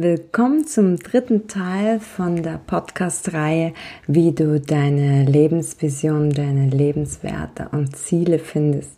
Willkommen 0.00 0.64
zum 0.64 0.96
dritten 0.96 1.48
Teil 1.48 1.98
von 1.98 2.44
der 2.44 2.60
Podcast-Reihe, 2.64 3.72
wie 4.06 4.30
du 4.30 4.60
deine 4.60 5.24
Lebensvision, 5.24 6.30
deine 6.30 6.70
Lebenswerte 6.70 7.68
und 7.72 7.96
Ziele 7.96 8.38
findest. 8.38 8.92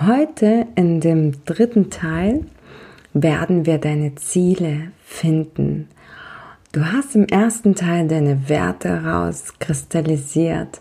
Heute 0.00 0.66
in 0.74 0.98
dem 0.98 1.44
dritten 1.44 1.88
Teil 1.88 2.46
werden 3.12 3.64
wir 3.64 3.78
deine 3.78 4.16
Ziele 4.16 4.88
finden. 5.04 5.88
Du 6.72 6.84
hast 6.84 7.14
im 7.14 7.26
ersten 7.26 7.76
Teil 7.76 8.08
deine 8.08 8.48
Werte 8.48 9.04
rauskristallisiert, 9.04 10.80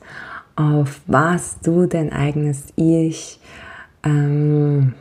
auf 0.56 1.02
was 1.06 1.60
du 1.60 1.86
dein 1.86 2.12
eigenes 2.12 2.74
Ich 2.76 3.40
ähm, 4.04 4.96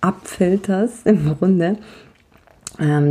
abfilterst 0.00 1.08
im 1.08 1.36
Grunde 1.36 1.76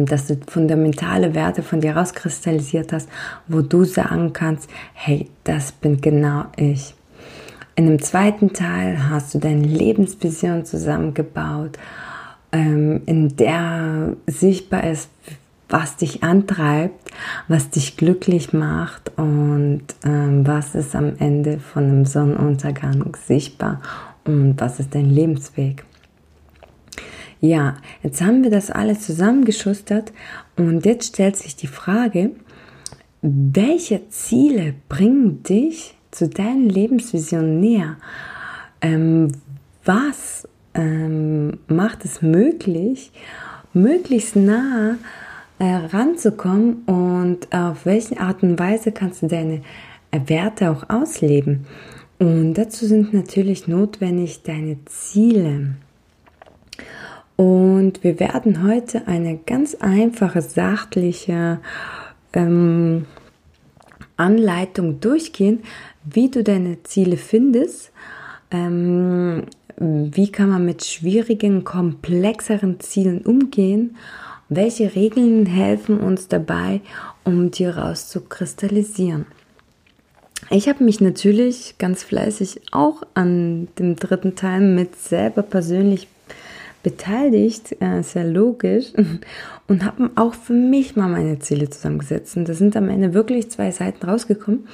dass 0.06 0.28
du 0.28 0.38
fundamentale 0.48 1.36
Werte 1.36 1.62
von 1.62 1.80
dir 1.80 1.96
rauskristallisiert 1.96 2.92
hast, 2.92 3.08
wo 3.48 3.62
du 3.62 3.84
sagen 3.84 4.34
kannst, 4.34 4.70
hey, 4.94 5.30
das 5.44 5.72
bin 5.72 6.02
genau 6.02 6.46
ich. 6.56 6.96
In 7.76 7.86
dem 7.86 8.02
zweiten 8.02 8.52
Teil 8.52 9.10
hast 9.10 9.34
du 9.34 9.40
deine 9.40 9.66
Lebensvision 9.66 10.66
zusammengebaut, 10.66 11.78
ähm, 12.52 13.02
in 13.06 13.36
der 13.38 14.18
sichtbar 14.28 14.84
ist, 14.84 15.10
was 15.70 15.96
dich 15.96 16.24
antreibt, 16.24 17.12
was 17.48 17.70
dich 17.70 17.96
glücklich 17.96 18.54
macht 18.54 19.12
und 19.18 19.84
ähm, 20.04 20.46
was 20.46 20.76
ist 20.76 20.96
am 20.96 21.14
Ende 21.20 21.60
von 21.60 21.84
einem 21.84 22.06
Sonnenuntergang 22.06 23.16
sichtbar 23.26 23.80
und 24.26 24.56
was 24.60 24.80
ist 24.80 24.96
dein 24.96 25.10
Lebensweg. 25.10 25.86
Ja, 27.42 27.78
jetzt 28.04 28.22
haben 28.22 28.44
wir 28.44 28.52
das 28.52 28.70
alles 28.70 29.02
zusammengeschustert 29.02 30.12
und 30.58 30.86
jetzt 30.86 31.08
stellt 31.08 31.38
sich 31.38 31.56
die 31.56 31.68
Frage, 31.68 32.32
welche 33.22 34.10
Ziele 34.10 34.74
bringen 34.90 35.44
dich 35.44 35.96
zu 36.12 36.28
deiner 36.28 36.68
Lebensvision 36.68 37.60
näher? 37.60 37.98
Ähm, 38.82 39.32
was 39.86 40.48
ähm, 40.74 41.60
macht 41.68 42.04
es 42.06 42.22
möglich, 42.22 43.12
möglichst 43.74 44.36
nah 44.36 44.98
äh, 45.60 45.66
ranzukommen 45.66 46.84
und 46.86 47.54
auf 47.54 47.86
welche 47.86 48.20
Art 48.20 48.44
und 48.44 48.60
Weise 48.60 48.92
kannst 48.92 49.22
du 49.22 49.28
deine 49.28 49.62
Werte 50.12 50.72
auch 50.72 50.90
ausleben? 50.90 51.66
Und 52.20 52.56
dazu 52.56 52.86
sind 52.86 53.14
natürlich 53.14 53.68
notwendig 53.68 54.44
deine 54.44 54.78
Ziele. 54.86 55.76
Und 57.40 58.04
wir 58.04 58.20
werden 58.20 58.68
heute 58.68 59.08
eine 59.08 59.38
ganz 59.38 59.74
einfache, 59.76 60.42
sachliche 60.42 61.62
ähm, 62.34 63.06
Anleitung 64.18 65.00
durchgehen, 65.00 65.62
wie 66.04 66.30
du 66.30 66.44
deine 66.44 66.84
Ziele 66.84 67.16
findest, 67.16 67.94
ähm, 68.52 69.44
wie 69.78 70.30
kann 70.34 70.50
man 70.50 70.66
mit 70.66 70.84
schwierigen, 70.84 71.64
komplexeren 71.64 72.82
Zielen 72.82 73.22
umgehen, 73.22 73.96
welche 74.50 74.94
Regeln 74.94 75.46
helfen 75.46 76.02
uns 76.02 76.28
dabei, 76.28 76.82
um 77.24 77.52
die 77.52 77.68
rauszukristallisieren. 77.68 79.26
Ich 80.50 80.68
habe 80.68 80.84
mich 80.84 81.00
natürlich 81.00 81.78
ganz 81.78 82.04
fleißig 82.04 82.64
auch 82.74 83.04
an 83.14 83.70
dem 83.80 83.96
dritten 83.96 84.36
Teil 84.36 84.60
mit 84.60 84.98
selber 84.98 85.42
persönlich 85.42 86.10
beteiligt, 86.84 87.76
äh, 87.82 88.02
sehr 88.04 88.26
logisch, 88.26 88.94
und 89.68 89.86
habe 89.86 90.10
auch 90.16 90.34
für 90.34 90.54
mich 90.54 90.96
mal 90.96 91.08
meine 91.08 91.40
Ziele 91.40 91.70
zusammengesetzt. 91.70 92.38
Und 92.38 92.50
da 92.50 92.54
sind 92.54 92.76
am 92.76 92.90
Ende 92.90 93.14
wirklich 93.14 93.50
zwei 93.52 93.72
Seiten 93.72 94.06
rausgekommen. 94.06 94.68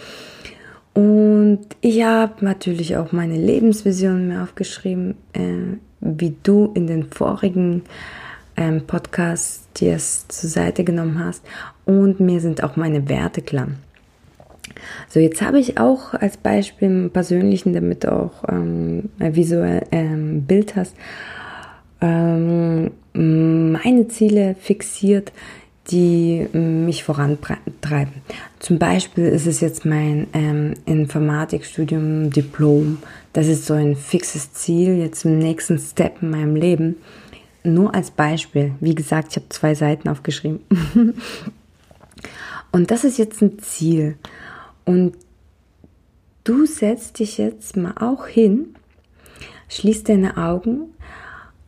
Und 0.94 1.66
ich 1.82 2.04
habe 2.04 2.46
natürlich 2.46 2.96
auch 2.96 3.12
meine 3.12 3.38
Lebensvision 3.38 4.30
mir 4.30 4.44
aufgeschrieben, 4.44 5.16
äh, 5.34 5.78
wie 6.00 6.36
du 6.44 6.72
in 6.74 6.88
den 6.88 7.04
vorigen 7.04 7.84
ähm, 8.56 8.88
Podcasts 8.88 9.68
dir 9.74 9.96
es 9.96 10.28
zur 10.30 10.50
Seite 10.50 10.86
genommen 10.86 11.20
hast. 11.20 11.44
Und 11.84 12.22
mir 12.22 12.40
sind 12.40 12.64
auch 12.64 12.78
meine 12.78 13.10
Werte 13.10 13.42
klar. 13.42 13.68
So, 15.10 15.20
jetzt 15.20 15.42
habe 15.42 15.60
ich 15.60 15.78
auch 15.78 16.14
als 16.14 16.38
Beispiel 16.38 16.88
im 16.88 17.12
Persönlichen, 17.12 17.74
damit 17.74 18.04
du 18.04 18.14
auch 18.14 18.44
ähm, 18.50 19.10
visuell 19.20 19.86
ähm, 19.92 20.44
Bild 20.44 20.76
hast, 20.76 20.96
ähm, 22.02 22.92
meine 23.14 24.08
Ziele 24.08 24.56
fixiert, 24.60 25.32
die 25.92 26.48
mich 26.54 27.04
vorantreiben. 27.04 28.14
Zum 28.60 28.80
Beispiel 28.80 29.26
ist 29.26 29.46
es 29.46 29.62
jetzt 29.62 29.86
mein 29.86 30.28
ähm, 30.34 30.74
Informatikstudium 30.86 32.32
Diplom. 32.32 32.98
Das 33.34 33.48
ist 33.48 33.66
so 33.66 33.76
ein 33.76 33.96
fixes 33.96 34.54
Ziel 34.54 34.98
jetzt 34.98 35.26
im 35.26 35.38
nächsten 35.38 35.78
Step 35.78 36.22
in 36.22 36.32
meinem 36.32 36.56
Leben. 36.56 36.96
Nur 37.64 37.94
als 37.94 38.12
Beispiel. 38.12 38.74
Wie 38.80 38.96
gesagt, 38.96 39.30
ich 39.32 39.36
habe 39.38 39.50
zwei 39.50 39.76
Seiten 39.76 40.10
aufgeschrieben. 40.10 40.62
Und 42.72 42.92
das 42.92 43.04
ist 43.04 43.18
jetzt 43.18 43.42
ein 43.42 43.60
Ziel. 43.60 44.18
Und 44.86 45.16
du 46.44 46.66
setzt 46.66 47.20
dich 47.20 47.38
jetzt 47.38 47.78
mal 47.78 47.94
auch 48.00 48.28
hin, 48.28 48.76
schließt 49.70 50.10
deine 50.10 50.38
Augen 50.38 50.90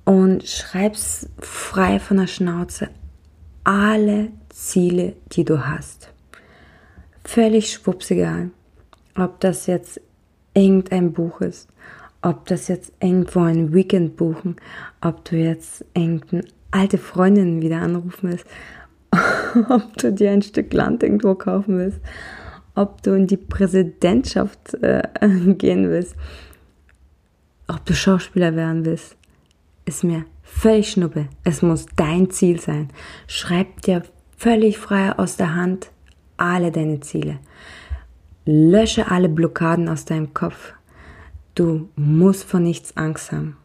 und 0.07 0.47
schreibst 0.47 1.29
frei 1.37 1.99
von 1.99 2.15
der 2.15 2.27
Schnauze 2.27 2.87
alle 3.65 4.29
Ziele, 4.47 5.17
die 5.33 5.43
du 5.43 5.67
hast. 5.67 6.13
Völlig 7.25 7.73
schwupsegal, 7.73 8.51
ob 9.17 9.41
das 9.41 9.67
jetzt 9.67 9.99
irgendein 10.53 11.11
Buch 11.11 11.41
ist, 11.41 11.67
ob 12.21 12.45
das 12.45 12.69
jetzt 12.69 12.93
irgendwo 13.01 13.41
ein 13.41 13.73
Weekend 13.73 14.15
buchen, 14.15 14.55
ob 15.01 15.25
du 15.25 15.35
jetzt 15.35 15.83
irgendeine 15.93 16.45
alte 16.71 16.97
Freundin 16.97 17.61
wieder 17.61 17.81
anrufen 17.81 18.29
willst, 18.29 18.45
ob 19.69 19.97
du 19.97 20.13
dir 20.13 20.31
ein 20.31 20.41
Stück 20.41 20.71
Land 20.71 21.03
irgendwo 21.03 21.35
kaufen 21.35 21.79
willst, 21.79 21.99
ob 22.75 23.03
du 23.03 23.11
in 23.11 23.27
die 23.27 23.35
Präsidentschaft 23.35 24.73
äh, 24.75 25.03
gehen 25.57 25.89
willst, 25.89 26.15
ob 27.67 27.85
du 27.85 27.93
Schauspieler 27.93 28.55
werden 28.55 28.85
willst, 28.85 29.17
ist 29.87 30.03
mir 30.03 30.25
völlig 30.43 30.91
schnuppe. 30.91 31.27
Es 31.43 31.61
muss 31.61 31.85
dein 31.95 32.29
Ziel 32.29 32.59
sein. 32.59 32.89
Schreib 33.25 33.81
dir 33.81 34.03
völlig 34.37 34.77
frei 34.77 35.17
aus 35.17 35.37
der 35.37 35.55
Hand 35.55 35.91
alle 36.35 36.71
deine 36.71 36.99
Ziele. 36.99 37.39
Lösche 38.45 39.09
alle 39.09 39.29
Blockaden 39.29 39.89
aus 39.89 40.05
deinem 40.05 40.33
Kopf. 40.33 40.73
Du 41.55 41.89
musst 41.95 42.43
vor 42.43 42.59
nichts 42.59 42.95
Angst 42.95 43.31
haben. 43.31 43.57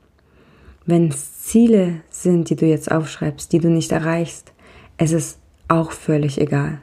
Wenn 0.86 1.08
es 1.08 1.42
Ziele 1.42 2.00
sind, 2.10 2.50
die 2.50 2.56
du 2.56 2.66
jetzt 2.66 2.90
aufschreibst, 2.90 3.52
die 3.52 3.58
du 3.58 3.68
nicht 3.68 3.92
erreichst, 3.92 4.52
es 4.96 5.12
ist 5.12 5.38
auch 5.68 5.92
völlig 5.92 6.40
egal. 6.40 6.80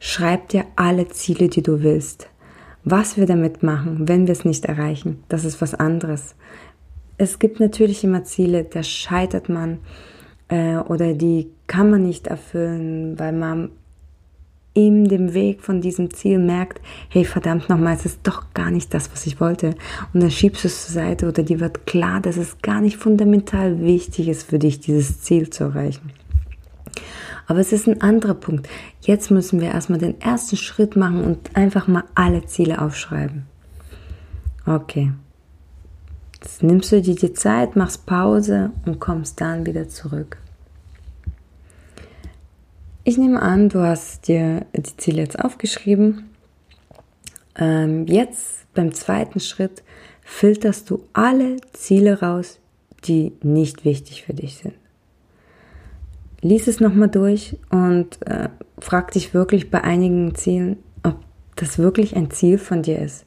Schreib 0.00 0.48
dir 0.48 0.64
alle 0.76 1.08
Ziele, 1.08 1.48
die 1.48 1.62
du 1.62 1.82
willst. 1.82 2.28
Was 2.84 3.16
wir 3.16 3.26
damit 3.26 3.62
machen, 3.62 4.08
wenn 4.08 4.26
wir 4.26 4.32
es 4.32 4.44
nicht 4.44 4.64
erreichen, 4.64 5.22
das 5.28 5.44
ist 5.44 5.60
was 5.60 5.74
anderes 5.74 6.36
es 7.18 7.40
gibt 7.40 7.60
natürlich 7.60 8.04
immer 8.04 8.24
Ziele, 8.24 8.64
da 8.64 8.82
scheitert 8.82 9.48
man 9.48 9.78
äh, 10.48 10.76
oder 10.76 11.14
die 11.14 11.50
kann 11.66 11.90
man 11.90 12.04
nicht 12.04 12.28
erfüllen, 12.28 13.18
weil 13.18 13.32
man 13.32 13.70
in 14.72 15.08
dem 15.08 15.34
Weg 15.34 15.62
von 15.62 15.80
diesem 15.80 16.14
Ziel 16.14 16.38
merkt, 16.38 16.80
hey 17.08 17.24
verdammt 17.24 17.68
nochmal, 17.68 17.96
es 17.96 18.06
ist 18.06 18.20
doch 18.22 18.54
gar 18.54 18.70
nicht 18.70 18.94
das, 18.94 19.10
was 19.10 19.26
ich 19.26 19.40
wollte. 19.40 19.74
Und 20.14 20.22
dann 20.22 20.30
schiebst 20.30 20.62
du 20.62 20.68
es 20.68 20.86
zur 20.86 20.94
Seite 20.94 21.26
oder 21.26 21.42
dir 21.42 21.58
wird 21.58 21.84
klar, 21.84 22.20
dass 22.20 22.36
es 22.36 22.62
gar 22.62 22.80
nicht 22.80 22.96
fundamental 22.96 23.80
wichtig 23.80 24.28
ist 24.28 24.48
für 24.48 24.60
dich, 24.60 24.78
dieses 24.78 25.20
Ziel 25.20 25.50
zu 25.50 25.64
erreichen. 25.64 26.12
Aber 27.48 27.58
es 27.58 27.72
ist 27.72 27.88
ein 27.88 28.00
anderer 28.02 28.34
Punkt. 28.34 28.68
Jetzt 29.00 29.32
müssen 29.32 29.60
wir 29.60 29.68
erstmal 29.68 29.98
den 29.98 30.20
ersten 30.20 30.56
Schritt 30.56 30.94
machen 30.94 31.24
und 31.24 31.56
einfach 31.56 31.88
mal 31.88 32.04
alle 32.14 32.44
Ziele 32.44 32.80
aufschreiben. 32.80 33.46
Okay. 34.64 35.12
Jetzt 36.40 36.62
nimmst 36.62 36.92
du 36.92 37.02
dir 37.02 37.14
die 37.14 37.32
Zeit, 37.32 37.76
machst 37.76 38.06
Pause 38.06 38.70
und 38.86 39.00
kommst 39.00 39.40
dann 39.40 39.66
wieder 39.66 39.88
zurück. 39.88 40.38
Ich 43.04 43.16
nehme 43.18 43.40
an, 43.40 43.68
du 43.68 43.80
hast 43.80 44.28
dir 44.28 44.66
die 44.74 44.96
Ziele 44.96 45.22
jetzt 45.22 45.38
aufgeschrieben 45.38 46.28
ähm, 47.58 48.06
jetzt 48.06 48.72
beim 48.72 48.92
zweiten 48.94 49.40
Schritt 49.40 49.82
filterst 50.22 50.88
du 50.90 51.04
alle 51.12 51.56
Ziele 51.72 52.20
raus, 52.20 52.60
die 53.04 53.32
nicht 53.42 53.84
wichtig 53.84 54.24
für 54.24 54.34
dich 54.34 54.56
sind. 54.56 54.74
Lies 56.40 56.68
es 56.68 56.78
nochmal 56.78 57.08
durch 57.08 57.56
und 57.70 58.24
äh, 58.26 58.48
frag 58.78 59.10
dich 59.10 59.34
wirklich 59.34 59.70
bei 59.70 59.82
einigen 59.82 60.34
Zielen, 60.36 60.76
ob 61.02 61.16
das 61.56 61.78
wirklich 61.78 62.14
ein 62.14 62.30
Ziel 62.30 62.58
von 62.58 62.82
dir 62.82 63.00
ist. 63.00 63.26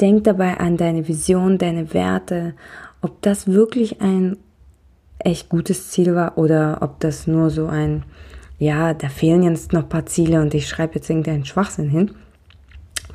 Denk 0.00 0.24
dabei 0.24 0.58
an 0.58 0.76
deine 0.76 1.08
Vision, 1.08 1.58
deine 1.58 1.94
Werte, 1.94 2.54
ob 3.00 3.22
das 3.22 3.46
wirklich 3.46 4.00
ein 4.00 4.36
echt 5.18 5.48
gutes 5.48 5.90
Ziel 5.90 6.14
war 6.14 6.38
oder 6.38 6.78
ob 6.82 7.00
das 7.00 7.26
nur 7.26 7.50
so 7.50 7.66
ein, 7.66 8.04
ja, 8.58 8.94
da 8.94 9.08
fehlen 9.08 9.42
jetzt 9.42 9.72
noch 9.72 9.84
ein 9.84 9.88
paar 9.88 10.06
Ziele 10.06 10.40
und 10.40 10.54
ich 10.54 10.68
schreibe 10.68 10.96
jetzt 10.96 11.08
irgendeinen 11.08 11.44
Schwachsinn 11.44 11.88
hin. 11.88 12.10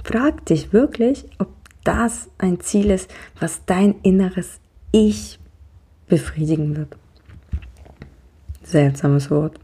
Frag 0.04 0.46
dich 0.46 0.74
wirklich, 0.74 1.26
ob 1.38 1.50
das 1.84 2.30
ein 2.38 2.60
Ziel 2.60 2.90
ist, 2.90 3.12
was 3.40 3.66
dein 3.66 3.96
inneres 4.04 4.60
Ich 4.92 5.40
befriedigen 6.08 6.76
wird. 6.76 6.98
Seltsames 8.64 9.32
Wort. 9.32 9.60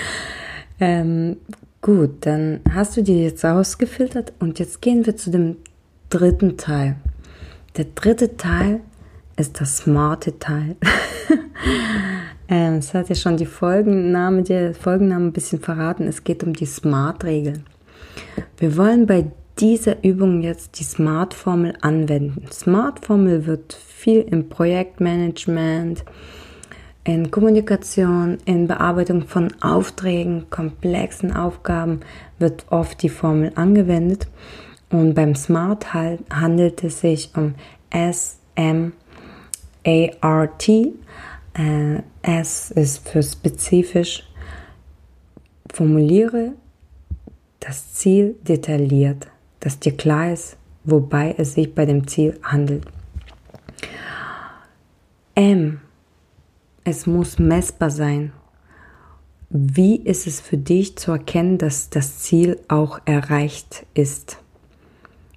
ähm, 0.80 1.36
gut, 1.80 2.26
dann 2.26 2.60
hast 2.70 2.96
du 2.96 3.02
dir 3.02 3.22
jetzt 3.22 3.44
rausgefiltert 3.44 4.32
und 4.38 4.58
jetzt 4.58 4.82
gehen 4.82 5.06
wir 5.06 5.16
zu 5.16 5.30
dem 5.30 5.56
dritten 6.12 6.58
Teil. 6.58 6.96
Der 7.78 7.86
dritte 7.94 8.36
Teil 8.36 8.80
ist 9.36 9.60
das 9.60 9.78
smarte 9.78 10.38
Teil. 10.38 10.76
ähm, 12.48 12.74
es 12.74 12.92
hat 12.92 13.08
ja 13.08 13.14
schon 13.14 13.38
die 13.38 13.46
Folgenname, 13.46 14.42
der 14.42 14.74
Folgenname 14.74 15.26
ein 15.26 15.32
bisschen 15.32 15.60
verraten. 15.60 16.06
Es 16.06 16.22
geht 16.22 16.44
um 16.44 16.52
die 16.52 16.66
Smart-Regel. 16.66 17.64
Wir 18.58 18.76
wollen 18.76 19.06
bei 19.06 19.24
dieser 19.58 20.04
Übung 20.04 20.42
jetzt 20.42 20.78
die 20.78 20.84
Smart-Formel 20.84 21.78
anwenden. 21.80 22.44
Smart-Formel 22.52 23.46
wird 23.46 23.72
viel 23.72 24.20
im 24.20 24.50
Projektmanagement, 24.50 26.04
in 27.04 27.30
Kommunikation, 27.30 28.36
in 28.44 28.66
Bearbeitung 28.66 29.22
von 29.22 29.48
Aufträgen, 29.62 30.50
komplexen 30.50 31.32
Aufgaben 31.32 32.00
wird 32.38 32.66
oft 32.68 33.02
die 33.02 33.08
Formel 33.08 33.52
angewendet. 33.54 34.28
Und 34.92 35.14
beim 35.14 35.34
Smart 35.34 35.94
handelt 35.94 36.84
es 36.84 37.00
sich 37.00 37.30
um 37.34 37.54
S, 37.88 38.38
M, 38.54 38.92
A, 39.86 40.10
R, 40.20 40.58
T. 40.58 40.92
Äh, 41.54 42.02
S 42.20 42.70
ist 42.70 43.08
für 43.08 43.22
spezifisch. 43.22 44.22
Formuliere 45.72 46.52
das 47.58 47.94
Ziel 47.94 48.36
detailliert, 48.42 49.28
dass 49.60 49.78
dir 49.78 49.96
klar 49.96 50.30
ist, 50.30 50.58
wobei 50.84 51.34
es 51.38 51.54
sich 51.54 51.74
bei 51.74 51.86
dem 51.86 52.06
Ziel 52.06 52.38
handelt. 52.42 52.84
M. 55.34 55.80
Es 56.84 57.06
muss 57.06 57.38
messbar 57.38 57.90
sein. 57.90 58.32
Wie 59.48 59.96
ist 59.96 60.26
es 60.26 60.40
für 60.40 60.58
dich 60.58 60.98
zu 60.98 61.12
erkennen, 61.12 61.56
dass 61.56 61.88
das 61.88 62.18
Ziel 62.18 62.60
auch 62.68 63.00
erreicht 63.06 63.86
ist? 63.94 64.41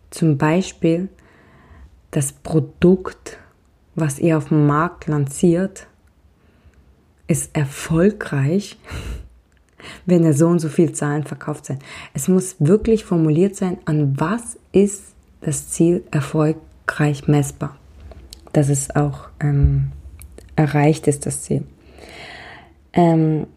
Zum 0.09 0.37
Beispiel 0.37 1.09
das 2.11 2.31
Produkt, 2.31 3.37
was 3.95 4.19
ihr 4.19 4.37
auf 4.37 4.49
dem 4.49 4.67
Markt 4.67 5.07
lanciert, 5.07 5.87
ist 7.27 7.55
erfolgreich, 7.55 8.77
wenn 10.05 10.23
er 10.23 10.33
so 10.33 10.47
und 10.47 10.59
so 10.59 10.69
viel 10.69 10.93
Zahlen 10.93 11.23
verkauft 11.23 11.65
sein. 11.65 11.79
Es 12.13 12.27
muss 12.27 12.55
wirklich 12.59 13.03
formuliert 13.03 13.55
sein, 13.55 13.77
an 13.85 14.19
was 14.19 14.57
ist 14.71 15.13
das 15.41 15.69
Ziel 15.69 16.03
erfolgreich 16.11 17.27
messbar. 17.27 17.77
Dass 18.53 18.69
es 18.69 18.95
auch 18.95 19.29
ähm, 19.39 19.91
erreicht 20.55 21.07
ist, 21.07 21.25
das 21.25 21.43
Ziel. 21.43 21.63
Ähm, 22.93 23.47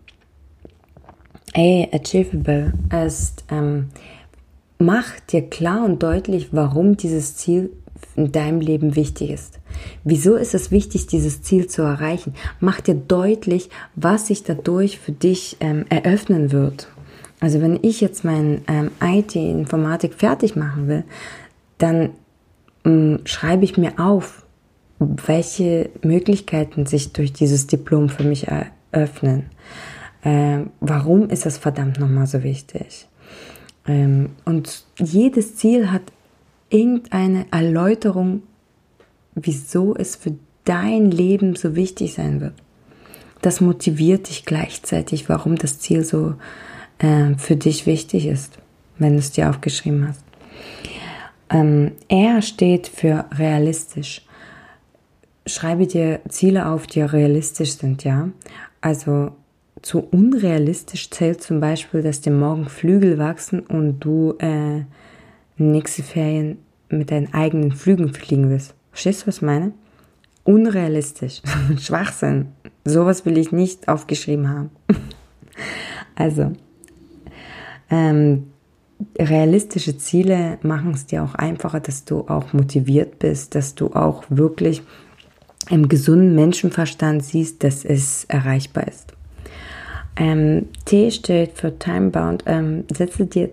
A, 1.55 1.89
achievable 1.93 2.73
ist 3.06 3.45
ähm, 3.50 3.89
Mach 4.78 5.19
dir 5.28 5.42
klar 5.42 5.84
und 5.84 6.02
deutlich, 6.04 6.50
warum 6.52 6.96
dieses 6.96 7.36
Ziel 7.36 7.70
in 8.14 8.30
deinem 8.30 8.60
Leben 8.60 8.94
wichtig 8.94 9.30
ist. 9.30 9.58
Wieso 10.04 10.36
ist 10.36 10.54
es 10.54 10.70
wichtig, 10.70 11.08
dieses 11.08 11.42
Ziel 11.42 11.66
zu 11.66 11.82
erreichen? 11.82 12.34
Mach 12.60 12.80
dir 12.80 12.94
deutlich, 12.94 13.70
was 13.96 14.28
sich 14.28 14.44
dadurch 14.44 14.98
für 14.98 15.10
dich 15.10 15.56
ähm, 15.58 15.84
eröffnen 15.88 16.52
wird. 16.52 16.88
Also 17.40 17.60
wenn 17.60 17.78
ich 17.82 18.00
jetzt 18.00 18.25
mein 18.25 18.62
ähm, 18.69 18.90
IT-Informatik 19.02 20.14
fertig 20.14 20.54
machen 20.54 20.86
will, 20.86 21.04
dann 21.78 22.10
ähm, 22.84 23.20
schreibe 23.25 23.64
ich 23.64 23.78
mir 23.78 23.98
auf, 23.98 24.46
welche 25.00 25.90
Möglichkeiten 26.02 26.86
sich 26.86 27.12
durch 27.12 27.32
dieses 27.32 27.66
Diplom 27.66 28.08
für 28.08 28.25
mich 28.25 28.46
eröffnen. 28.92 29.46
Äh, 30.22 30.60
warum 30.80 31.30
ist 31.30 31.46
das 31.46 31.58
verdammt 31.58 31.98
nochmal 31.98 32.26
so 32.26 32.42
wichtig? 32.42 33.08
Ähm, 33.88 34.31
und 34.44 34.85
jedes 34.99 35.56
Ziel 35.56 35.90
hat 35.90 36.02
irgendeine 36.70 37.46
Erläuterung, 37.50 38.43
wieso 39.35 39.96
es 39.96 40.14
für 40.14 40.35
dein 40.64 41.11
Leben 41.11 41.56
so 41.56 41.75
wichtig 41.75 42.14
sein 42.14 42.40
wird. 42.40 42.55
Das 43.40 43.61
motiviert 43.61 44.29
dich 44.29 44.44
gleichzeitig, 44.44 45.29
warum 45.29 45.56
das 45.56 45.79
Ziel 45.79 46.05
so 46.05 46.35
äh, 46.99 47.35
für 47.37 47.56
dich 47.56 47.87
wichtig 47.87 48.26
ist, 48.26 48.58
wenn 48.99 49.14
du 49.14 49.19
es 49.20 49.32
dir 49.32 49.49
aufgeschrieben 49.49 50.08
hast. 50.08 50.23
Ähm, 51.50 51.93
R 52.08 52.43
steht 52.43 52.88
für 52.88 53.25
realistisch. 53.32 54.23
Schreibe 55.46 55.87
dir 55.87 56.20
Ziele 56.29 56.67
auf, 56.67 56.87
die 56.87 57.00
realistisch 57.00 57.76
sind, 57.76 58.05
ja. 58.05 58.29
Also 58.82 59.32
zu 59.82 60.00
unrealistisch 60.00 61.10
zählt 61.10 61.42
zum 61.42 61.60
Beispiel, 61.60 62.02
dass 62.02 62.20
dir 62.20 62.32
morgen 62.32 62.69
Flügel 62.69 63.19
wachsen 63.19 63.60
und 63.60 64.00
du 64.00 64.34
äh, 64.38 64.82
nächste 65.56 66.02
Ferien 66.02 66.58
mit 66.88 67.10
deinen 67.10 67.32
eigenen 67.34 67.72
Flügen 67.72 68.12
fliegen 68.12 68.50
willst. 68.50 68.75
Verstehst 68.90 69.22
du, 69.22 69.26
was 69.28 69.36
ich 69.36 69.42
meine? 69.42 69.72
Unrealistisch. 70.44 71.42
Schwachsinn. 71.78 72.46
Sowas 72.84 73.26
will 73.26 73.36
ich 73.36 73.52
nicht 73.52 73.88
aufgeschrieben 73.88 74.48
haben. 74.48 74.70
also, 76.14 76.52
ähm, 77.90 78.48
realistische 79.19 79.96
Ziele 79.96 80.58
machen 80.62 80.92
es 80.92 81.06
dir 81.06 81.23
auch 81.23 81.35
einfacher, 81.35 81.80
dass 81.80 82.04
du 82.04 82.26
auch 82.28 82.52
motiviert 82.52 83.18
bist, 83.18 83.54
dass 83.54 83.75
du 83.75 83.92
auch 83.92 84.25
wirklich 84.28 84.82
im 85.70 85.88
gesunden 85.88 86.35
Menschenverstand 86.35 87.23
siehst, 87.23 87.62
dass 87.62 87.85
es 87.85 88.25
erreichbar 88.25 88.88
ist. 88.88 89.17
Ähm, 90.18 90.66
T 90.84 91.10
steht 91.10 91.52
für 91.52 91.78
Timebound. 91.78 92.42
Ähm, 92.46 92.84
setze 92.92 93.26
dir 93.26 93.50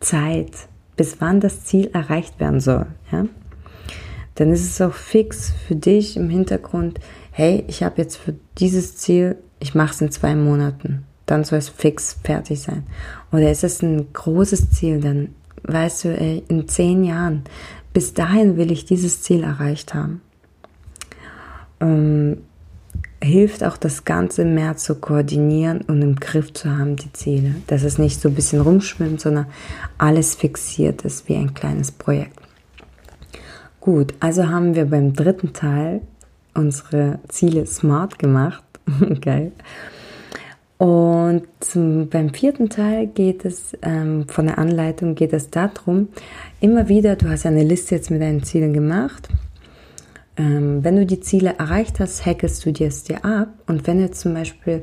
Zeit, 0.00 0.50
bis 0.96 1.20
wann 1.20 1.40
das 1.40 1.64
Ziel 1.64 1.90
erreicht 1.92 2.38
werden 2.40 2.60
soll. 2.60 2.86
Ja? 3.10 3.26
Dann 4.34 4.50
ist 4.50 4.64
es 4.64 4.80
auch 4.80 4.92
fix 4.92 5.52
für 5.66 5.76
dich 5.76 6.16
im 6.16 6.28
Hintergrund, 6.28 6.98
hey, 7.30 7.64
ich 7.68 7.82
habe 7.82 8.02
jetzt 8.02 8.16
für 8.16 8.34
dieses 8.58 8.96
Ziel, 8.96 9.36
ich 9.60 9.74
mache 9.74 9.94
es 9.94 10.00
in 10.00 10.10
zwei 10.10 10.34
Monaten. 10.34 11.04
Dann 11.26 11.44
soll 11.44 11.58
es 11.58 11.68
fix 11.68 12.18
fertig 12.22 12.60
sein. 12.60 12.84
Oder 13.32 13.50
ist 13.50 13.64
es 13.64 13.80
ein 13.80 14.12
großes 14.12 14.72
Ziel, 14.72 15.00
dann 15.00 15.30
weißt 15.62 16.04
du, 16.04 16.08
ey, 16.20 16.42
in 16.48 16.68
zehn 16.68 17.04
Jahren, 17.04 17.44
bis 17.92 18.12
dahin 18.12 18.56
will 18.56 18.72
ich 18.72 18.84
dieses 18.84 19.22
Ziel 19.22 19.44
erreicht 19.44 19.94
haben. 19.94 20.20
Ähm, 21.80 22.38
hilft 23.24 23.64
auch 23.64 23.76
das 23.76 24.04
Ganze 24.04 24.44
mehr 24.44 24.76
zu 24.76 24.94
koordinieren 24.96 25.80
und 25.82 26.02
im 26.02 26.16
Griff 26.16 26.52
zu 26.52 26.70
haben, 26.70 26.96
die 26.96 27.12
Ziele. 27.12 27.56
Dass 27.66 27.82
es 27.82 27.98
nicht 27.98 28.20
so 28.20 28.28
ein 28.28 28.34
bisschen 28.34 28.60
rumschwimmt, 28.60 29.20
sondern 29.20 29.46
alles 29.98 30.34
fixiert 30.34 31.02
ist 31.02 31.28
wie 31.28 31.36
ein 31.36 31.54
kleines 31.54 31.90
Projekt. 31.90 32.38
Gut, 33.80 34.14
also 34.20 34.48
haben 34.48 34.74
wir 34.74 34.86
beim 34.86 35.12
dritten 35.12 35.52
Teil 35.52 36.00
unsere 36.54 37.18
Ziele 37.28 37.66
smart 37.66 38.18
gemacht. 38.18 38.62
Geil. 39.20 39.52
Und 40.78 41.44
zum, 41.60 42.08
beim 42.08 42.34
vierten 42.34 42.68
Teil 42.68 43.06
geht 43.06 43.44
es, 43.44 43.76
ähm, 43.82 44.26
von 44.28 44.46
der 44.46 44.58
Anleitung 44.58 45.14
geht 45.14 45.32
es 45.32 45.50
darum, 45.50 46.08
immer 46.60 46.88
wieder, 46.88 47.16
du 47.16 47.28
hast 47.28 47.46
eine 47.46 47.62
Liste 47.62 47.94
jetzt 47.94 48.10
mit 48.10 48.20
deinen 48.20 48.42
Zielen 48.42 48.72
gemacht 48.72 49.28
ähm, 50.36 50.82
wenn 50.82 50.96
du 50.96 51.06
die 51.06 51.20
Ziele 51.20 51.56
erreicht 51.58 52.00
hast, 52.00 52.26
hackest 52.26 52.64
du 52.66 52.72
dir 52.72 52.88
es 52.88 53.04
dir 53.04 53.24
ab. 53.24 53.48
Und 53.66 53.86
wenn 53.86 53.98
du 53.98 54.10
zum 54.10 54.34
Beispiel 54.34 54.82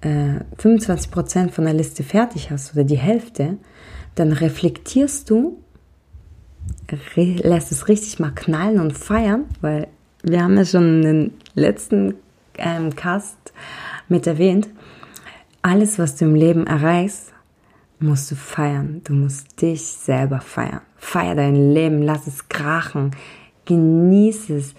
äh, 0.00 0.40
25% 0.60 1.50
von 1.50 1.64
der 1.64 1.74
Liste 1.74 2.02
fertig 2.02 2.50
hast 2.50 2.74
oder 2.74 2.84
die 2.84 2.98
Hälfte, 2.98 3.58
dann 4.14 4.32
reflektierst 4.32 5.30
du, 5.30 5.62
re 7.16 7.36
lässt 7.42 7.70
es 7.70 7.88
richtig 7.88 8.18
mal 8.18 8.32
knallen 8.34 8.80
und 8.80 8.96
feiern, 8.98 9.44
weil 9.60 9.88
wir 10.22 10.42
haben 10.42 10.56
ja 10.56 10.64
schon 10.64 10.96
in 10.96 11.02
den 11.02 11.32
letzten 11.54 12.14
ähm, 12.56 12.94
Cast 12.96 13.36
mit 14.08 14.26
erwähnt, 14.26 14.68
alles, 15.62 15.98
was 15.98 16.16
du 16.16 16.24
im 16.24 16.34
Leben 16.34 16.66
erreichst, 16.66 17.32
musst 18.00 18.30
du 18.30 18.36
feiern. 18.36 19.00
Du 19.04 19.12
musst 19.12 19.60
dich 19.60 19.82
selber 19.82 20.40
feiern. 20.40 20.80
Feier 20.96 21.34
dein 21.34 21.72
Leben, 21.72 22.02
lass 22.02 22.26
es 22.26 22.48
krachen, 22.48 23.12
genieß 23.68 24.50
es, 24.50 24.74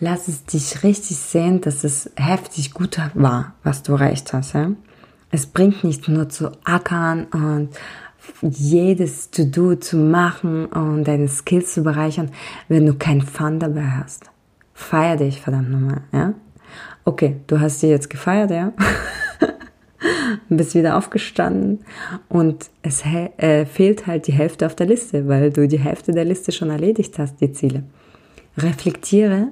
lass 0.00 0.28
es 0.28 0.44
dich 0.44 0.84
richtig 0.84 1.16
sehen, 1.16 1.60
dass 1.60 1.82
es 1.82 2.10
heftig 2.16 2.72
gut 2.74 2.98
war, 3.14 3.54
was 3.64 3.82
du 3.82 3.92
erreicht 3.92 4.32
hast. 4.32 4.52
Ja? 4.52 4.70
Es 5.30 5.46
bringt 5.46 5.82
nicht 5.82 6.08
nur 6.08 6.28
zu 6.28 6.52
ackern 6.64 7.24
und 7.32 7.70
jedes 8.42 9.30
To-Do 9.30 9.76
zu 9.76 9.96
machen 9.96 10.66
und 10.66 11.04
deine 11.04 11.28
Skills 11.28 11.74
zu 11.74 11.82
bereichern, 11.82 12.30
wenn 12.68 12.86
du 12.86 12.94
kein 12.94 13.22
Fun 13.22 13.58
dabei 13.58 13.86
hast. 13.86 14.30
Feier 14.74 15.16
dich, 15.16 15.40
verdammt 15.40 15.70
nochmal, 15.70 16.02
ja? 16.12 16.34
Okay, 17.06 17.36
du 17.46 17.60
hast 17.60 17.80
sie 17.80 17.88
jetzt 17.88 18.08
gefeiert, 18.08 18.50
ja? 18.50 18.72
bist 20.48 20.74
wieder 20.74 20.96
aufgestanden 20.96 21.80
und 22.28 22.70
es 22.82 23.02
äh, 23.04 23.66
fehlt 23.66 24.06
halt 24.06 24.26
die 24.26 24.32
Hälfte 24.32 24.66
auf 24.66 24.74
der 24.74 24.86
Liste, 24.86 25.28
weil 25.28 25.50
du 25.50 25.66
die 25.68 25.78
Hälfte 25.78 26.12
der 26.12 26.24
Liste 26.24 26.52
schon 26.52 26.70
erledigt 26.70 27.18
hast, 27.18 27.40
die 27.40 27.52
Ziele. 27.52 27.84
Reflektiere 28.56 29.48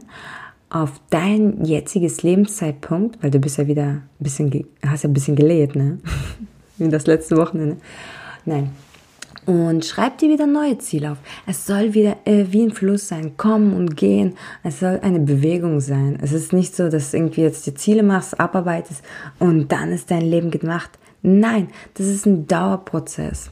auf 0.70 1.00
dein 1.10 1.64
jetziges 1.64 2.22
Lebenszeitpunkt, 2.22 3.22
weil 3.22 3.30
du 3.30 3.38
bist 3.38 3.58
ja 3.58 3.66
wieder 3.66 3.84
ein 3.84 4.08
bisschen, 4.18 4.66
hast 4.86 5.04
ja 5.04 5.10
ein 5.10 5.14
bisschen 5.14 5.36
gelebt, 5.36 5.76
ne? 5.76 5.98
Wie 6.78 6.88
das 6.88 7.06
letzte 7.06 7.36
Wochenende. 7.36 7.76
Nein. 8.44 8.70
Und 9.44 9.84
schreib 9.84 10.18
dir 10.18 10.30
wieder 10.30 10.46
neue 10.46 10.78
Ziele 10.78 11.12
auf. 11.12 11.18
Es 11.46 11.66
soll 11.66 11.94
wieder 11.94 12.16
äh, 12.24 12.46
wie 12.50 12.62
ein 12.62 12.70
Fluss 12.70 13.08
sein, 13.08 13.36
kommen 13.36 13.74
und 13.74 13.96
gehen. 13.96 14.34
Es 14.62 14.78
soll 14.80 15.00
eine 15.02 15.18
Bewegung 15.18 15.80
sein. 15.80 16.16
Es 16.22 16.32
ist 16.32 16.52
nicht 16.52 16.76
so, 16.76 16.88
dass 16.88 17.12
irgendwie 17.12 17.42
jetzt 17.42 17.66
die 17.66 17.74
Ziele 17.74 18.04
machst, 18.04 18.38
abarbeitest 18.38 19.02
und 19.40 19.72
dann 19.72 19.90
ist 19.90 20.12
dein 20.12 20.22
Leben 20.22 20.52
gemacht. 20.52 20.90
Nein, 21.22 21.68
das 21.94 22.06
ist 22.06 22.24
ein 22.24 22.46
Dauerprozess. 22.46 23.50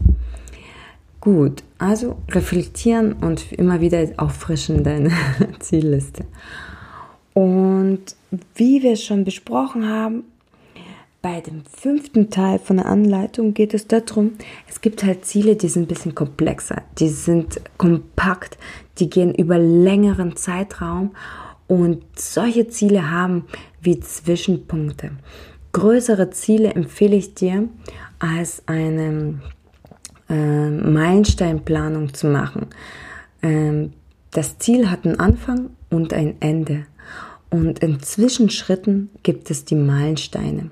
Gut, 1.21 1.63
also 1.79 2.17
reflektieren 2.31 3.13
und 3.13 3.53
immer 3.53 3.81
wieder 3.83 4.07
auffrischen 4.17 4.83
deine 4.83 5.11
Zielliste. 5.59 6.25
Und 7.35 8.17
wie 8.55 8.83
wir 8.83 8.97
schon 8.97 9.25
besprochen 9.25 9.87
haben, 9.87 10.25
bei 11.23 11.43
dem 11.43 11.63
fünften 11.67 12.31
Teil 12.31 12.59
von 12.59 12.79
der 12.79 12.87
Anleitung 12.87 13.53
geht 13.53 13.75
es 13.75 13.87
darum, 13.87 14.33
es 14.67 14.81
gibt 14.81 15.05
halt 15.05 15.27
Ziele, 15.27 15.57
die 15.57 15.69
sind 15.69 15.83
ein 15.83 15.89
bisschen 15.89 16.15
komplexer, 16.15 16.83
die 16.99 17.09
sind 17.09 17.61
kompakt, 17.77 18.57
die 18.99 19.11
gehen 19.11 19.35
über 19.35 19.59
längeren 19.59 20.37
Zeitraum 20.37 21.11
und 21.69 22.03
solche 22.17 22.69
Ziele 22.69 23.11
haben 23.11 23.45
wie 23.83 24.01
Zwischenpunkte. 24.01 25.11
Größere 25.73 26.31
Ziele 26.31 26.73
empfehle 26.73 27.17
ich 27.17 27.35
dir 27.35 27.69
als 28.19 28.63
eine 28.67 29.41
äh, 30.31 30.71
Meilensteinplanung 30.71 32.15
zu 32.15 32.29
machen. 32.29 32.69
Ähm, 33.43 33.93
das 34.31 34.59
Ziel 34.59 34.91
hat 34.91 35.05
einen 35.05 35.21
Anfang 35.21 35.71
und 35.91 36.15
ein 36.15 36.37
Ende. 36.41 36.87
Und 37.51 37.81
in 37.81 38.01
Zwischenschritten 38.01 39.11
gibt 39.23 39.51
es 39.51 39.65
die 39.65 39.75
Meilensteine 39.75 40.71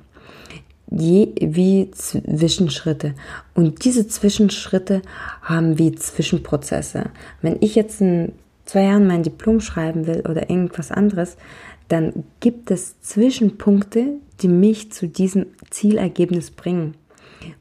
je, 0.90 1.32
wie 1.40 1.90
Zwischenschritte. 1.90 3.14
Und 3.54 3.84
diese 3.84 4.08
Zwischenschritte 4.08 5.02
haben 5.42 5.78
wie 5.78 5.92
Zwischenprozesse. 5.94 7.10
Wenn 7.42 7.56
ich 7.60 7.74
jetzt 7.74 8.00
in 8.00 8.32
zwei 8.64 8.84
Jahren 8.84 9.06
mein 9.06 9.22
Diplom 9.22 9.60
schreiben 9.60 10.06
will 10.06 10.22
oder 10.28 10.50
irgendwas 10.50 10.90
anderes, 10.90 11.36
dann 11.88 12.24
gibt 12.40 12.70
es 12.70 13.00
Zwischenpunkte, 13.00 14.16
die 14.40 14.48
mich 14.48 14.92
zu 14.92 15.08
diesem 15.08 15.46
Zielergebnis 15.70 16.50
bringen. 16.50 16.94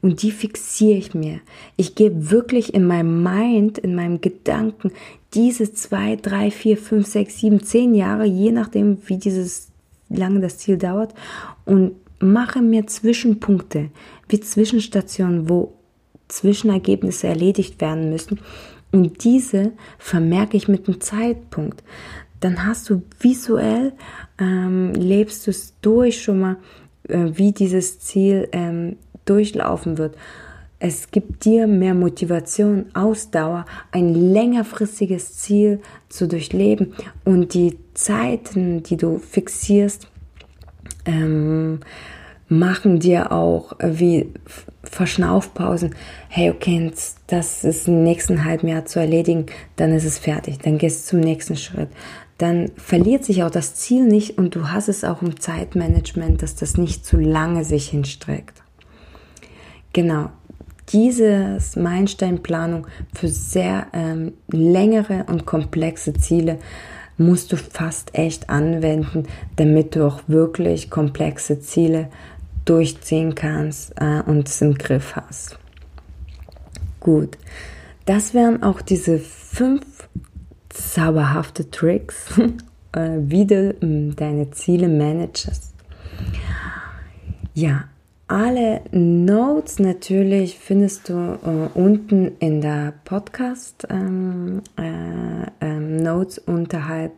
Und 0.02 0.22
die 0.22 0.30
fixiere 0.30 0.98
ich 0.98 1.14
mir. 1.14 1.40
Ich 1.76 1.94
gehe 1.94 2.30
wirklich 2.30 2.74
in 2.74 2.86
meinem 2.86 3.22
Mind, 3.22 3.78
in 3.78 3.94
meinem 3.94 4.20
Gedanken, 4.20 4.92
diese 5.34 5.72
zwei, 5.72 6.16
drei, 6.16 6.50
vier, 6.50 6.76
fünf, 6.76 7.06
sechs, 7.06 7.38
sieben, 7.38 7.62
zehn 7.62 7.94
Jahre, 7.94 8.24
je 8.24 8.52
nachdem, 8.52 8.98
wie 9.06 9.18
dieses 9.18 9.68
lange 10.08 10.40
das 10.40 10.58
Ziel 10.58 10.78
dauert, 10.78 11.14
und 11.64 11.92
mache 12.20 12.60
mir 12.60 12.86
Zwischenpunkte, 12.86 13.90
wie 14.28 14.40
Zwischenstationen, 14.40 15.48
wo 15.48 15.74
Zwischenergebnisse 16.28 17.26
erledigt 17.26 17.80
werden 17.80 18.10
müssen. 18.10 18.40
Und 18.92 19.24
diese 19.24 19.72
vermerke 19.98 20.56
ich 20.56 20.68
mit 20.68 20.88
einem 20.88 21.00
Zeitpunkt. 21.00 21.82
Dann 22.40 22.66
hast 22.66 22.88
du 22.88 23.02
visuell, 23.20 23.92
ähm, 24.38 24.92
lebst 24.94 25.46
du 25.46 25.50
es 25.50 25.74
durch 25.82 26.22
schon 26.22 26.40
mal, 26.40 26.56
äh, 27.08 27.30
wie 27.34 27.52
dieses 27.52 27.98
Ziel 28.00 28.48
ähm, 28.52 28.96
durchlaufen 29.28 29.98
wird. 29.98 30.16
Es 30.80 31.10
gibt 31.10 31.44
dir 31.44 31.66
mehr 31.66 31.94
Motivation, 31.94 32.86
Ausdauer, 32.94 33.66
ein 33.90 34.14
längerfristiges 34.14 35.36
Ziel 35.36 35.80
zu 36.08 36.28
durchleben 36.28 36.94
und 37.24 37.54
die 37.54 37.78
Zeiten, 37.94 38.84
die 38.84 38.96
du 38.96 39.18
fixierst, 39.18 40.08
ähm, 41.04 41.80
machen 42.48 43.00
dir 43.00 43.32
auch 43.32 43.72
wie 43.82 44.32
Verschnaufpausen. 44.84 45.94
Hey, 46.28 46.50
okay, 46.50 46.92
das 47.26 47.64
ist 47.64 47.88
im 47.88 48.04
nächsten 48.04 48.44
halben 48.44 48.68
Jahr 48.68 48.86
zu 48.86 49.00
erledigen, 49.00 49.46
dann 49.76 49.92
ist 49.92 50.04
es 50.04 50.18
fertig, 50.18 50.58
dann 50.58 50.78
gehst 50.78 51.06
du 51.06 51.10
zum 51.10 51.20
nächsten 51.20 51.56
Schritt. 51.56 51.88
Dann 52.38 52.70
verliert 52.76 53.24
sich 53.24 53.42
auch 53.42 53.50
das 53.50 53.74
Ziel 53.74 54.04
nicht 54.04 54.38
und 54.38 54.54
du 54.54 54.70
hast 54.70 54.88
es 54.88 55.02
auch 55.02 55.22
im 55.22 55.40
Zeitmanagement, 55.40 56.40
dass 56.40 56.54
das 56.54 56.76
nicht 56.76 57.04
zu 57.04 57.16
lange 57.16 57.64
sich 57.64 57.88
hinstreckt. 57.88 58.62
Genau, 59.92 60.30
diese 60.90 61.58
Meilensteinplanung 61.76 62.86
für 63.14 63.28
sehr 63.28 63.88
ähm, 63.92 64.32
längere 64.50 65.24
und 65.28 65.44
komplexe 65.44 66.14
Ziele 66.14 66.58
musst 67.18 67.52
du 67.52 67.56
fast 67.56 68.14
echt 68.14 68.48
anwenden, 68.48 69.26
damit 69.56 69.96
du 69.96 70.06
auch 70.06 70.20
wirklich 70.28 70.88
komplexe 70.88 71.60
Ziele 71.60 72.08
durchziehen 72.64 73.34
kannst 73.34 73.92
äh, 74.00 74.22
und 74.24 74.48
es 74.48 74.62
im 74.62 74.74
Griff 74.74 75.16
hast. 75.16 75.58
Gut, 77.00 77.36
das 78.04 78.34
wären 78.34 78.62
auch 78.62 78.80
diese 78.80 79.18
fünf 79.18 79.84
zauberhafte 80.68 81.70
Tricks, 81.70 82.26
äh, 82.92 83.18
wie 83.20 83.46
du 83.46 83.70
äh, 83.70 84.14
deine 84.14 84.50
Ziele 84.52 84.88
managest. 84.88 85.74
Ja, 87.54 87.84
alle 88.28 88.82
Notes 88.92 89.78
natürlich 89.78 90.58
findest 90.58 91.08
du 91.08 91.14
äh, 91.14 91.78
unten 91.78 92.32
in 92.38 92.60
der 92.60 92.92
Podcast 93.04 93.86
ähm, 93.88 94.62
äh, 94.76 95.66
ähm, 95.66 95.96
Notes 95.96 96.38
unterhalb. 96.38 97.12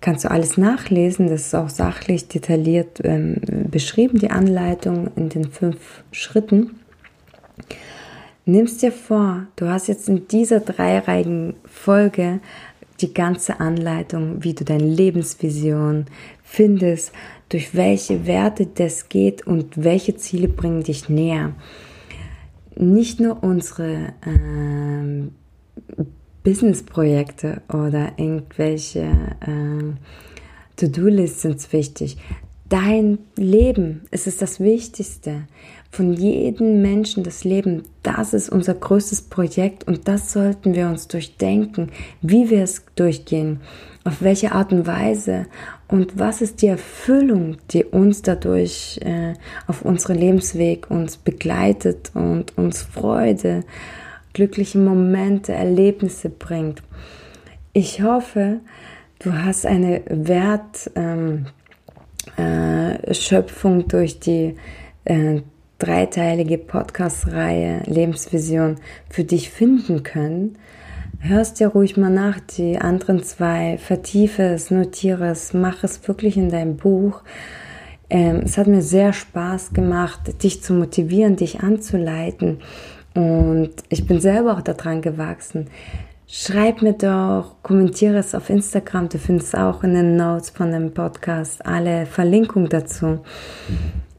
Kannst 0.00 0.24
du 0.24 0.30
alles 0.32 0.58
nachlesen, 0.58 1.28
das 1.28 1.46
ist 1.46 1.54
auch 1.54 1.68
sachlich 1.68 2.26
detailliert 2.26 3.00
ähm, 3.04 3.36
beschrieben, 3.70 4.18
die 4.18 4.32
Anleitung 4.32 5.12
in 5.14 5.28
den 5.28 5.44
fünf 5.44 6.02
Schritten. 6.10 6.80
Nimmst 8.44 8.82
dir 8.82 8.90
vor, 8.90 9.46
du 9.54 9.68
hast 9.68 9.86
jetzt 9.86 10.08
in 10.08 10.26
dieser 10.26 10.58
dreireihigen 10.58 11.54
Folge 11.64 12.40
die 13.00 13.14
ganze 13.14 13.60
Anleitung, 13.60 14.42
wie 14.42 14.54
du 14.54 14.64
deine 14.64 14.84
Lebensvision 14.84 16.06
findest, 16.52 17.12
durch 17.48 17.74
welche 17.74 18.26
Werte 18.26 18.66
das 18.66 19.08
geht 19.08 19.46
und 19.46 19.82
welche 19.82 20.16
Ziele 20.16 20.48
bringen 20.48 20.82
dich 20.82 21.08
näher. 21.08 21.54
Nicht 22.76 23.20
nur 23.20 23.42
unsere 23.42 24.12
ähm, 24.26 25.32
Business-Projekte 26.44 27.62
oder 27.68 28.12
irgendwelche 28.18 29.00
äh, 29.40 29.92
To-Do-Lists 30.76 31.42
sind 31.42 31.72
wichtig. 31.72 32.18
Dein 32.68 33.18
Leben 33.36 34.02
ist 34.10 34.26
es 34.26 34.38
das 34.38 34.58
Wichtigste. 34.58 35.42
Von 35.90 36.14
jedem 36.14 36.80
Menschen 36.80 37.22
das 37.22 37.44
Leben, 37.44 37.82
das 38.02 38.32
ist 38.32 38.48
unser 38.48 38.72
größtes 38.72 39.22
Projekt 39.22 39.86
und 39.86 40.08
das 40.08 40.32
sollten 40.32 40.74
wir 40.74 40.88
uns 40.88 41.06
durchdenken, 41.06 41.90
wie 42.22 42.48
wir 42.48 42.62
es 42.62 42.82
durchgehen, 42.94 43.60
auf 44.04 44.22
welche 44.22 44.52
Art 44.52 44.72
und 44.72 44.86
Weise 44.86 45.46
und 45.92 46.18
was 46.18 46.40
ist 46.40 46.62
die 46.62 46.68
Erfüllung, 46.68 47.58
die 47.70 47.84
uns 47.84 48.22
dadurch 48.22 48.98
äh, 49.04 49.34
auf 49.66 49.82
unserem 49.82 50.16
Lebensweg 50.16 50.90
uns 50.90 51.18
begleitet 51.18 52.12
und 52.14 52.56
uns 52.56 52.80
Freude, 52.80 53.64
glückliche 54.32 54.78
Momente, 54.78 55.52
Erlebnisse 55.52 56.30
bringt. 56.30 56.82
Ich 57.74 58.00
hoffe, 58.00 58.60
du 59.18 59.34
hast 59.34 59.66
eine 59.66 60.00
Wertschöpfung 60.06 61.46
ähm, 63.74 63.80
äh, 63.80 63.88
durch 63.88 64.18
die 64.18 64.56
äh, 65.04 65.42
dreiteilige 65.78 66.56
Podcast-Reihe 66.56 67.82
Lebensvision 67.84 68.76
für 69.10 69.24
dich 69.24 69.50
finden 69.50 70.02
können 70.02 70.56
hörst 71.22 71.60
dir 71.60 71.68
ruhig 71.68 71.96
mal 71.96 72.10
nach, 72.10 72.40
die 72.40 72.78
anderen 72.78 73.22
zwei, 73.22 73.78
vertiefe 73.78 74.42
es, 74.42 74.70
notiere 74.70 75.28
es, 75.28 75.54
mach 75.54 75.84
es 75.84 76.06
wirklich 76.06 76.36
in 76.36 76.50
deinem 76.50 76.76
Buch. 76.76 77.22
Ähm, 78.10 78.42
es 78.44 78.58
hat 78.58 78.66
mir 78.66 78.82
sehr 78.82 79.12
Spaß 79.12 79.72
gemacht, 79.72 80.42
dich 80.42 80.62
zu 80.62 80.74
motivieren, 80.74 81.36
dich 81.36 81.60
anzuleiten. 81.60 82.58
Und 83.14 83.70
ich 83.88 84.06
bin 84.06 84.20
selber 84.20 84.54
auch 84.56 84.62
daran 84.62 85.00
gewachsen. 85.00 85.68
Schreib 86.26 86.82
mir 86.82 86.94
doch, 86.94 87.56
kommentiere 87.62 88.18
es 88.18 88.34
auf 88.34 88.50
Instagram. 88.50 89.08
Du 89.08 89.18
findest 89.18 89.56
auch 89.56 89.84
in 89.84 89.94
den 89.94 90.16
Notes 90.16 90.50
von 90.50 90.72
dem 90.72 90.92
Podcast 90.92 91.64
alle 91.64 92.06
Verlinkungen 92.06 92.68
dazu. 92.68 93.20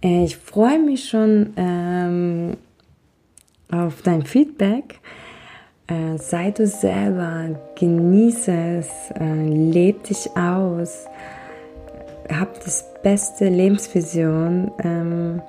Äh, 0.01 0.23
ich 0.23 0.37
freue 0.37 0.79
mich 0.79 1.09
schon 1.09 1.53
ähm, 1.57 2.57
auf 3.71 4.01
dein 4.03 4.23
Feedback. 4.23 4.99
Äh, 5.93 6.17
sei 6.17 6.51
du 6.51 6.65
selber, 6.65 7.49
genieße 7.75 8.51
es, 8.79 8.89
äh, 9.19 9.45
leb 9.45 10.03
dich 10.05 10.29
aus, 10.35 11.05
hab 12.29 12.63
das 12.63 12.85
beste 13.03 13.47
Lebensvision 13.49 14.71
ähm, 14.83 15.41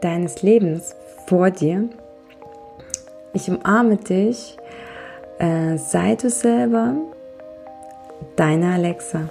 deines 0.00 0.42
Lebens 0.42 0.94
vor 1.26 1.50
dir. 1.50 1.88
Ich 3.32 3.48
umarme 3.48 3.96
dich. 3.96 4.56
Äh, 5.38 5.78
sei 5.78 6.16
du 6.16 6.28
selber. 6.28 6.94
Deine 8.36 8.74
Alexa. 8.74 9.28